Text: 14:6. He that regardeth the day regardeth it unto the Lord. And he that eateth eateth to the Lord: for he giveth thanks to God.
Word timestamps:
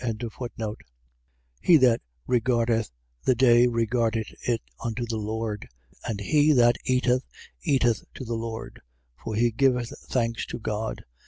14:6. 0.03 0.77
He 1.61 1.77
that 1.77 2.01
regardeth 2.25 2.89
the 3.23 3.35
day 3.35 3.67
regardeth 3.67 4.33
it 4.49 4.61
unto 4.83 5.05
the 5.05 5.17
Lord. 5.19 5.69
And 6.03 6.19
he 6.19 6.53
that 6.53 6.77
eateth 6.85 7.23
eateth 7.61 8.03
to 8.15 8.25
the 8.25 8.33
Lord: 8.33 8.81
for 9.23 9.35
he 9.35 9.51
giveth 9.51 9.93
thanks 10.09 10.47
to 10.47 10.57
God. 10.57 11.05